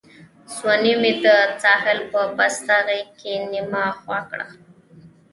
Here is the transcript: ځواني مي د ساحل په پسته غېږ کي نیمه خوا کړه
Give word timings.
ځواني 0.55 0.93
مي 1.01 1.11
د 1.25 1.27
ساحل 1.61 1.99
په 2.11 2.21
پسته 2.37 2.77
غېږ 2.87 3.05
کي 3.19 3.33
نیمه 3.51 3.85
خوا 3.99 4.19
کړه 4.29 4.47